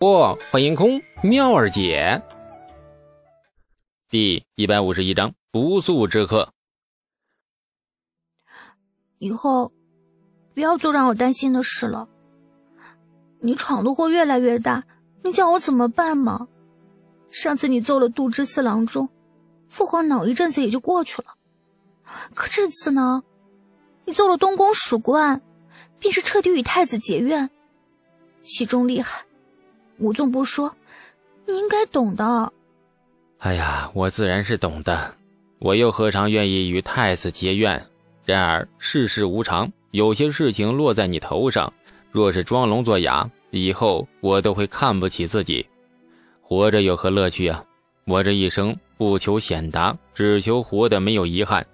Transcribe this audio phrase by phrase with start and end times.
[0.00, 2.22] 不，欢迎空妙儿姐。
[4.08, 6.54] 第一百五十一章不速之客。
[9.18, 9.74] 以后
[10.54, 12.08] 不要做让我担心的事了。
[13.40, 14.86] 你闯的祸越来越大，
[15.22, 16.48] 你叫我怎么办嘛？
[17.30, 19.10] 上次你揍了杜之四郎中，
[19.68, 21.34] 父皇恼一阵子也就过去了。
[22.32, 23.22] 可这次呢，
[24.06, 25.42] 你揍了东宫属官，
[25.98, 27.50] 便是彻底与太子结怨，
[28.40, 29.26] 其中厉害。
[30.00, 30.74] 武纵不说，
[31.46, 32.52] 你应该懂的。
[33.38, 35.14] 哎呀，我自然是懂的。
[35.58, 37.86] 我又何尝愿意与太子结怨？
[38.24, 41.72] 然而世事无常，有些事情落在你头上，
[42.10, 45.66] 若是装聋作哑，以后我都会看不起自己。
[46.40, 47.62] 活着有何乐趣啊？
[48.06, 51.66] 我这一生不求显达，只求活得没有遗憾。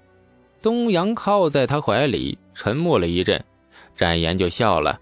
[0.61, 3.43] 东阳靠在他怀里，沉默了一阵，
[3.95, 5.01] 展颜就笑了。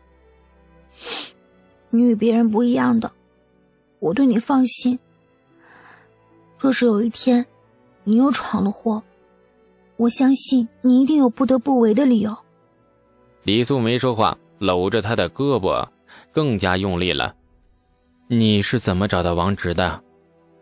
[1.94, 3.12] 你与别人不一样的，
[4.00, 4.98] 我对你放心。
[6.58, 7.46] 若是有一天，
[8.02, 9.00] 你又闯了祸，
[9.96, 12.36] 我相信你一定有不得不为的理由。
[13.44, 15.86] 李素没说话，搂着他的胳膊，
[16.32, 17.36] 更加用力了。
[18.26, 20.02] 你是怎么找到王直的？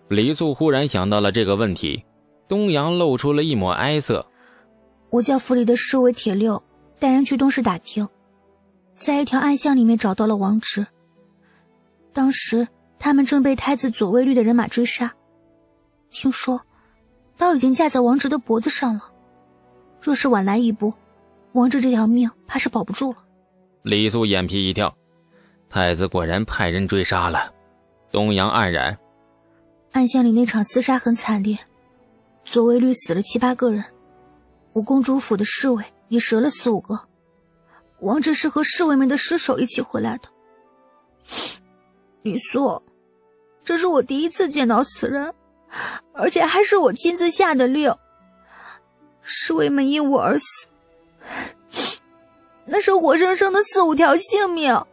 [0.09, 2.05] 李素忽然想到了这个问题。
[2.47, 4.27] 东阳露出了一抹哀色。
[5.09, 6.63] 我叫府里的侍卫铁六，
[6.99, 8.07] 带人去东市打听，
[8.95, 10.87] 在一条暗巷里面找到了王直。
[12.13, 12.69] 当时
[12.99, 15.13] 他们正被太子左卫律的人马追杀，
[16.11, 16.61] 听说
[17.37, 19.01] 刀已经架在王直的脖子上了。
[20.01, 20.93] 若是晚来一步，
[21.53, 23.19] 王直这条命怕是保不住了。
[23.83, 24.95] 李素眼皮一跳，
[25.69, 27.53] 太子果然派人追杀了。
[28.11, 28.99] 东阳黯然，
[29.93, 31.59] 暗巷里那场厮杀很惨烈，
[32.45, 33.85] 左卫律死了七八个人，
[34.75, 37.09] 我公主府的侍卫也折了四五个。
[38.01, 40.29] 王直是和侍卫们的尸首一起回来的。
[42.23, 42.81] 李素，
[43.65, 45.35] 这是我第一次见到此人，
[46.15, 47.93] 而且还是我亲自下的令。
[49.23, 50.69] 侍卫们因我而死，
[52.65, 54.85] 那是活生生的四五条性命。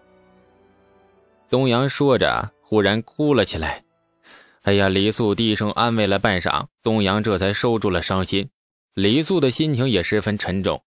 [1.50, 3.84] 东阳说着，忽然哭了起来。
[4.64, 8.50] 哎呀，李素低声安慰了半晌，东阳这才收住了伤心。
[8.96, 10.84] 李素的心情也十分沉重。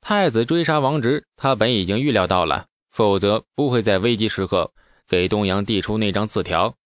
[0.00, 4.72] 太子追杀王直，他本已经预料到了，否则不会在危机时刻。
[5.08, 6.76] 给东阳递出那张字条，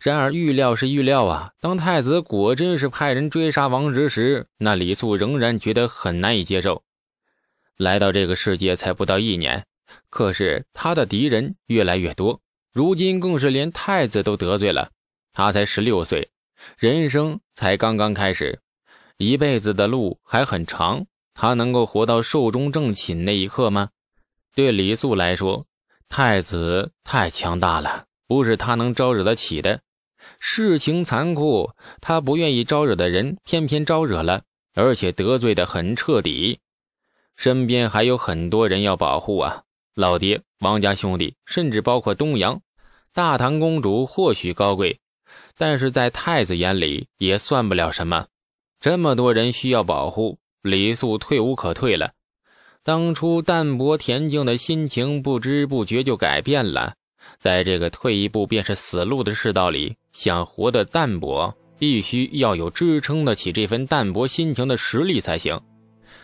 [0.00, 1.52] 然而预料是预料啊。
[1.60, 6.82] 当太子果真是派人追杀王直时，那李素仍然觉得很难以接受。
[7.76, 9.66] 来到这个世界才不到一年，
[10.08, 12.40] 可是他的敌人越来越多，
[12.72, 14.90] 如今更是连太子都得罪了。
[15.32, 16.30] 他才十六岁，
[16.78, 18.60] 人生才刚刚开始，
[19.18, 21.06] 一辈子的路还很长。
[21.34, 23.90] 他能够活到寿终正寝那一刻吗？
[24.56, 25.66] 对李素来说。
[26.08, 29.80] 太子太强大了，不是他能招惹得起的。
[30.40, 31.70] 事情残酷，
[32.00, 34.42] 他不愿意招惹的人，偏偏招惹了，
[34.74, 36.60] 而且得罪的很彻底。
[37.36, 39.62] 身边还有很多人要保护啊，
[39.94, 42.62] 老爹、王家兄弟，甚至包括东阳、
[43.12, 45.00] 大唐公主，或许高贵，
[45.56, 48.26] 但是在太子眼里也算不了什么。
[48.80, 52.12] 这么多人需要保护，李素退无可退了。
[52.88, 56.94] 当初淡泊恬静的心情，不知不觉就改变了。
[57.38, 65.60] 在这个退一步便是死路的世道里，想活得淡泊，必须要有支撑得起这份淡泊心情的实力才行。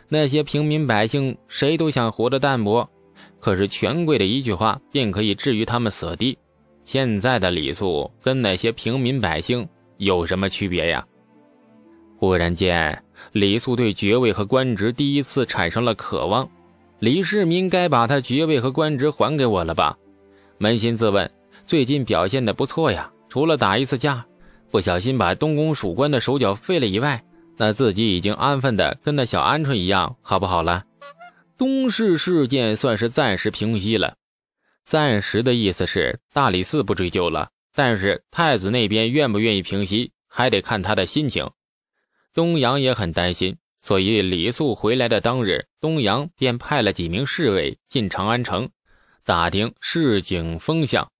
[0.08, 2.88] 那些平民百姓谁都想活得淡泊，
[3.40, 6.38] 可是权贵的一句话便可以置于他们死地。
[6.86, 11.06] 现在的李素跟那些平民百姓有什么区别呀？
[12.16, 12.98] 忽然间。
[13.30, 16.46] 李素对爵位和官职第一次产生了渴望，
[17.00, 19.98] 李世民该把他爵位和官职还给我了吧？
[20.58, 21.30] 扪心自问，
[21.66, 24.24] 最近表现的不错呀，除了打一次架，
[24.70, 27.22] 不小心把东宫属官的手脚废了以外，
[27.56, 30.84] 那自己已经安分的跟那小鹌鹑一样，好不好了？
[31.58, 34.16] 东市事件算是暂时平息了，
[34.84, 41.50] 暂时的意思是大理寺不追究了，但是太子那边愿不愿意平息，还得看他的心情。
[42.32, 48.70] 东阳也很担心，所以李素回来的当日，东阳便派了几名侍卫进长安城，
[49.26, 51.12] 打听市井风向。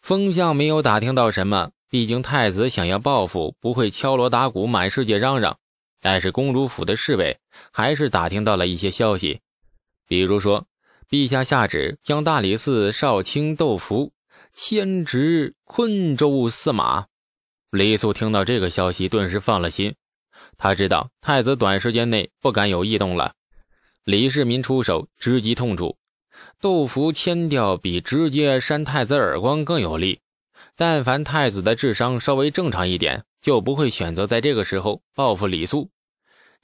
[0.00, 5.58] 风向没有打听到什么，毕竟太子想要报复，不会敲锣打鼓满世界嚷嚷。
[6.00, 7.40] 但是公主府的侍卫
[7.72, 9.40] 还是打听到了一些消息，
[10.06, 10.64] 比如说，
[11.10, 14.12] 陛下下旨将大理寺少卿窦福
[14.52, 17.06] 迁职昆州司马。
[17.72, 19.96] 李素听到这个消息，顿时放了心。
[20.58, 23.34] 他知道太子短时间内不敢有异动了，
[24.04, 25.96] 李世民出手直击痛处，
[26.60, 30.20] 窦福迁调比直接扇太子耳光更有利。
[30.74, 35.90] 但凡太子的智商稍微正常一点，就不会选择在这个时候报复李肃。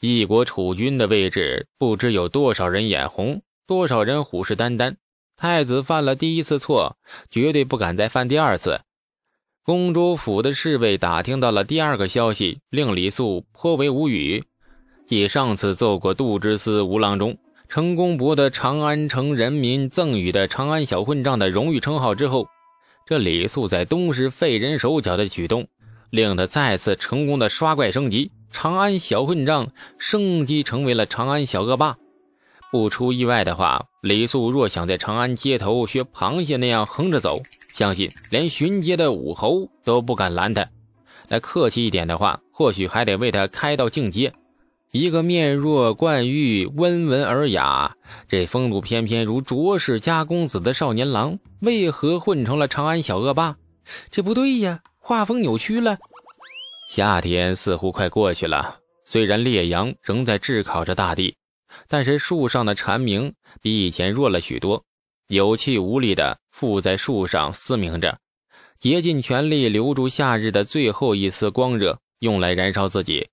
[0.01, 4.97] 一国储君的位置，不知有多少人眼红，多少人虎视眈眈。
[5.37, 6.97] 太子犯了第一次错，
[7.31, 8.81] 绝对不敢再犯第二次。
[9.65, 14.43] 公主府的侍卫打听到了第二个消息，令李素颇为无语。
[15.07, 17.39] 继上次奏过杜之司吴郎中。
[17.69, 22.49] 成功博得长安城人民赠予的“长安小混账”的荣誉称号之后，
[23.07, 25.69] 这李素在东市废人手脚的举动，
[26.11, 31.97] 令他再次成功的刷怪升级，长安小混账升级成为了长安小恶霸。
[32.73, 37.41] 不出意外的话，李素若想在长安街头学螃蟹那样横着走，
[37.73, 40.69] 相信连巡街的武侯都不敢拦他。
[41.29, 44.33] 那客气一点的话，或许还得为他开道境街。
[44.91, 47.97] 一个面若冠玉、温文尔雅、
[48.29, 53.57] 这风度翩翩如卓氏家公子的少年郎，为何混成了长安小恶霸？
[54.11, 55.99] 这不对呀，画风扭曲了。
[56.91, 58.77] 夏天似乎快过去了，
[59.07, 61.37] 虽然烈阳仍在炙烤着大地，
[61.89, 63.33] 但是树上的蝉鸣
[63.63, 64.85] 比以前弱了许多，
[65.29, 68.19] 有气无力的附在树上嘶鸣着，
[68.79, 73.29] 竭尽全力留住夏日的最后一丝光热，用来燃烧自己。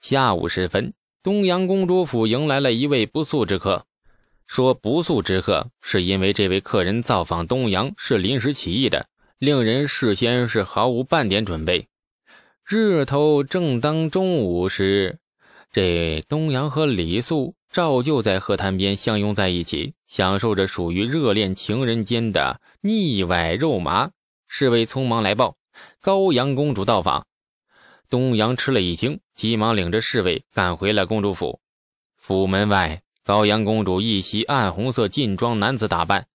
[0.00, 3.86] 下午时分，东阳公主府迎来了一位不速之客。
[4.46, 9.08] 说不速之客，是因为这位客人造访东阳是临时起意的，
[9.38, 11.88] 令人事先是毫无半点准备。
[12.64, 15.18] 日头正当中午时，
[15.72, 24.10] 这东阳和李素照旧在河滩边相拥在一起，享受着属于热恋情人间的腻歪肉麻。
[24.48, 25.56] 侍卫匆忙来报，
[26.00, 27.26] 高阳公主到访。
[28.08, 31.60] 东阳吃了一惊，急忙领着侍卫赶回了公主府。
[32.16, 36.28] 府门外，高阳公主一袭暗红色劲装男子打扮，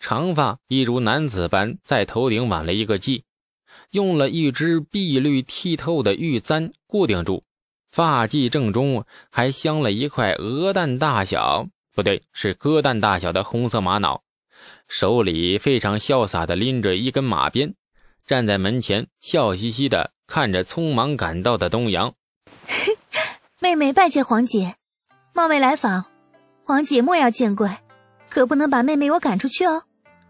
[0.00, 3.22] 长发一如男子般在头顶挽了一个髻，
[3.92, 7.44] 用了一只碧绿剔透的玉簪固定住。
[7.92, 14.22] 发髻正中还镶了一块鹅蛋大小，不对，是鸽蛋大小的红色玛瑙。
[14.88, 17.74] 手里非常潇洒的拎着一根马鞭，
[18.26, 20.10] 站在门前，笑嘻嘻的。
[20.26, 22.14] 看着匆忙赶到的东阳，
[23.60, 24.76] 妹妹拜见皇姐，
[25.34, 26.06] 冒昧来访，
[26.64, 27.82] 皇姐莫要见怪，
[28.30, 29.82] 可不能把妹妹我赶出去哦。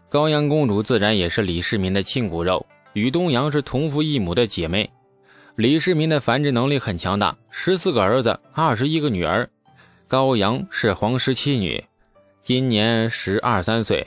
[0.09, 4.91] 高阳公主自然也是李世民的亲骨肉，与东阳是同父异母的姐妹。
[5.55, 9.49] 李世民的繁殖能力很强大，十四个儿子，二十一个女儿。
[10.13, 11.83] 高阳是皇室妻女，
[12.43, 14.05] 今年十二三岁，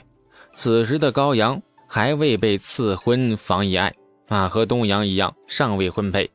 [0.53, 3.93] 此时的高阳还未被赐婚房以爱。
[4.29, 6.31] 啊，和东阳一样，尚未婚配。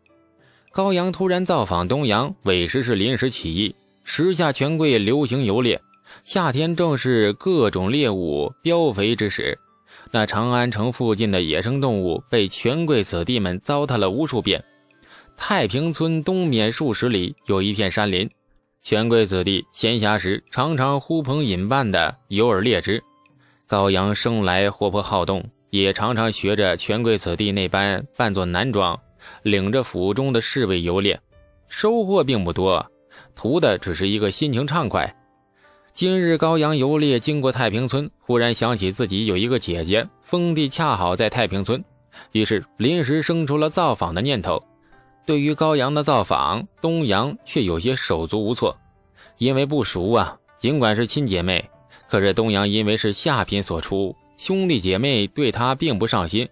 [0.72, 3.74] 高阳突然造访东阳，委实是临时起意。
[4.04, 5.80] 时下权贵流行游猎，
[6.22, 9.58] 夏天正是各种猎物膘肥之时。
[10.10, 14.62] 那长安城附近的野生动物被权贵子弟们糟蹋了无数遍。
[15.34, 18.28] 太平村东面数十里有一片山林，
[18.82, 23.00] 权贵子弟闲暇时常常呼朋引伴的游而猎之。
[23.68, 25.44] 高阳生来活泼好动。
[25.70, 29.00] 也常常学着权贵子弟那般扮作男装，
[29.42, 31.18] 领着府中的侍卫游猎，
[31.66, 32.86] 收获并不多，
[33.34, 35.10] 图的只是一个心情畅快。
[35.94, 41.82] 今日高阳游猎经过太平村，忽然想起自己有一个姐姐，封地恰好在太平村，
[42.32, 44.62] 于是临时生出了造访的念头。
[45.24, 48.76] 对于高阳的造访，东阳却有些手足无措，
[49.38, 50.36] 因为不熟啊。
[50.58, 51.64] 尽管是亲姐妹，
[52.08, 54.14] 可是东阳因为是下品所出。
[54.36, 56.48] 兄弟姐妹对他并不上心，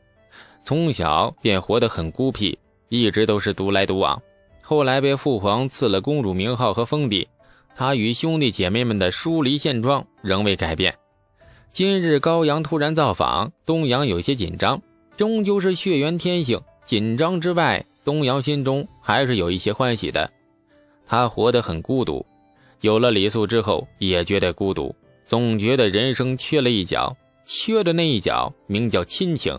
[0.65, 2.57] 从小便活得很孤僻，
[2.89, 4.21] 一直都是独来独往。
[4.63, 7.29] 后来被父皇赐了公主名号和封地，
[7.75, 10.95] 他与兄弟姐妹们的疏离现状仍未改变。
[11.73, 14.81] 今日高阳突然造访，东阳有些紧张，
[15.17, 16.61] 终究是血缘天性。
[16.85, 20.29] 紧张之外，东阳心中还是有一些欢喜的。
[21.07, 22.27] 他活得很孤独，
[22.81, 24.93] 有了李素之后，也觉得孤独，
[25.29, 27.17] 总觉得人生缺了一角。
[27.47, 29.57] 缺的那一角名叫亲情。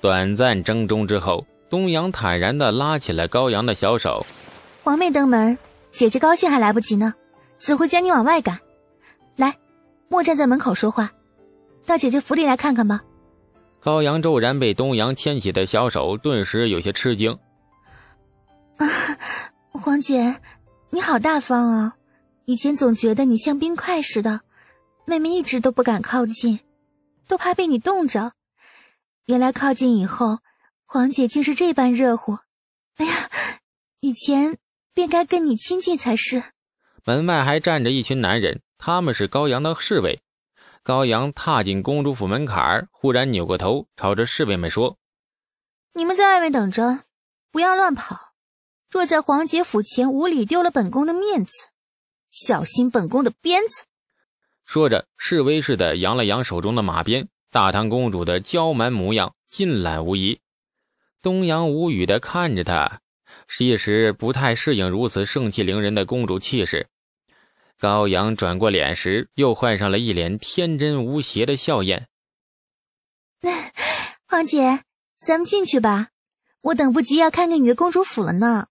[0.00, 4.24] 短暂争中之后，东阳坦然地拉起了高阳的小手。
[4.82, 5.58] 皇妹登门，
[5.90, 7.12] 姐姐高兴还来不及呢，
[7.58, 8.58] 怎会将你往外赶？
[9.36, 9.54] 来，
[10.08, 11.12] 莫站在门口说话，
[11.84, 13.04] 到姐姐府里来看看吧。
[13.84, 17.38] 高阳骤然被东阳牵起的小手，顿时有些吃惊。
[18.78, 18.88] 啊，
[19.72, 20.40] 黄姐，
[20.88, 21.92] 你好大方啊！
[22.46, 24.40] 以前总觉得你像冰块似的，
[25.04, 26.60] 妹妹一直都不敢靠近。
[27.28, 28.32] 都怕被你冻着，
[29.26, 30.38] 原来靠近以后，
[30.86, 32.38] 黄姐竟是这般热乎。
[32.96, 33.28] 哎呀，
[34.00, 34.56] 以前
[34.94, 36.42] 便该跟你亲近才是。
[37.04, 40.22] 门外还站着一群男人，他们是高阳的侍卫。
[40.84, 44.98] 高阳踏进公主府门槛忽然扭过头，朝着侍卫们说
[45.94, 47.04] ：“你们在外面等着，
[47.50, 48.34] 不要乱跑。
[48.90, 51.68] 若在皇姐府前无礼丢了本宫的面子，
[52.30, 53.84] 小心本宫的鞭子。
[54.66, 57.28] 说着，示威似的扬了扬手中的马鞭。
[57.50, 60.40] 大唐公主的娇蛮模样，尽览无遗。
[61.22, 63.00] 东阳无语的看着她，
[63.58, 66.88] 一时不太适应如此盛气凌人的公主气势。
[67.80, 72.08] 高阳转过脸时，又换上了一脸天真无邪的笑颜。
[74.26, 74.82] 皇姐，
[75.20, 76.08] 咱们进去吧，
[76.62, 78.68] 我等不及要看看你的公主府了呢。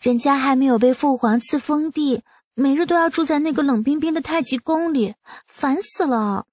[0.00, 2.22] 人家还没有被父皇赐封地，
[2.54, 5.14] 每日都要住在那个冷冰冰的太极宫里，
[5.46, 6.46] 烦死了。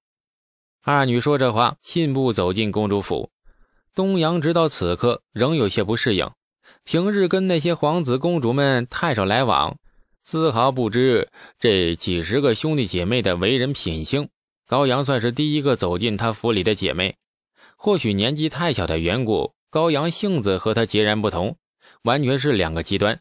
[0.82, 3.30] 二女说这话，信步走进公主府。
[3.94, 6.30] 东阳直到此刻仍有些不适应，
[6.84, 9.78] 平日跟那些皇子公主们太少来往，
[10.30, 14.28] 丝毫不知这几十个兄弟姐妹的为人品性。
[14.66, 17.16] 高阳算是第一个走进他府里的姐妹，
[17.78, 21.56] 或许年纪太小的缘故，高阳性子和她截然不同，
[22.02, 23.18] 完全是两个极端。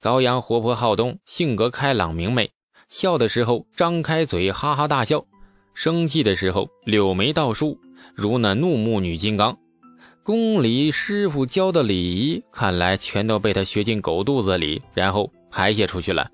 [0.00, 2.50] 高阳活泼好动，性格开朗明媚，
[2.88, 5.26] 笑的时候张开嘴哈哈大笑，
[5.74, 7.78] 生气的时候柳眉倒竖，
[8.14, 9.54] 如那怒目女金刚。
[10.22, 16.30] 宫里师傅教的礼仪，看来全都被他学进狗肚子里，然后排泄出去了。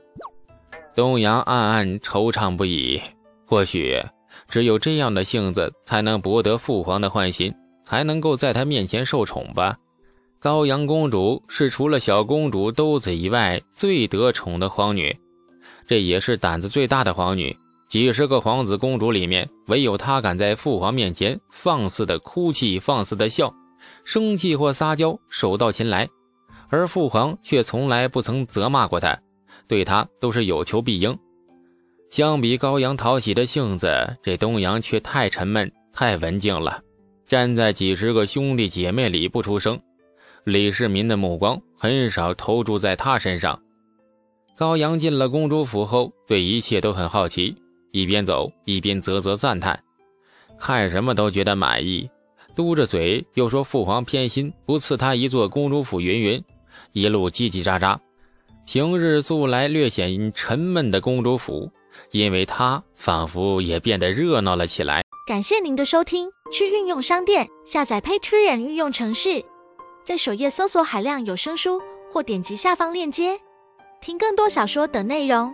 [0.94, 3.00] 东阳暗暗惆怅不已，
[3.46, 4.00] 或许
[4.48, 7.52] 只有这样的性子，才能博得父皇的欢心，
[7.84, 9.76] 才能够在他面前受宠吧。
[10.38, 15.16] 高阳公主是除了小公主兜子以外最得宠的皇女，
[15.88, 17.56] 这也是胆子最大的皇女。
[17.88, 23.52] 几十个皇子公主里面，唯有她敢在父皇面前放肆的哭泣，放肆的笑，
[24.04, 26.08] 生气或撒娇，手到擒来。
[26.74, 29.16] 而父皇却从来不曾责骂过他，
[29.68, 31.16] 对他都是有求必应。
[32.10, 33.88] 相比高阳讨喜的性子，
[34.24, 36.82] 这东阳却太沉闷，太文静了，
[37.26, 39.80] 站在几十个兄弟姐妹里不出声。
[40.42, 43.62] 李世民的目光很少投注在他身上。
[44.56, 47.54] 高阳进了公主府后，对一切都很好奇，
[47.92, 49.80] 一边走一边啧啧赞叹，
[50.58, 52.10] 看什么都觉得满意。
[52.56, 56.44] 嘟着嘴又说父皇偏心，不赐他一座公主府云云，
[56.94, 57.98] 一路叽叽喳喳。
[58.66, 61.70] 平日素来略显沉闷的公主府，
[62.12, 65.02] 因为他仿佛也变得热闹了起来。
[65.26, 69.44] 感谢您的收听，去运用商店下载 Patreon 运用城市。
[70.04, 71.82] 在首页搜索海量有声书，
[72.12, 73.40] 或点击下方链接
[74.00, 75.52] 听更多小说等内容。